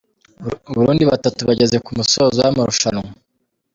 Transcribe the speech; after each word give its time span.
Burundi 0.73 1.03
Batatu 1.11 1.39
bageze 1.49 1.77
ku 1.85 1.91
musozo 1.97 2.37
w’amarushanwa 2.45 3.09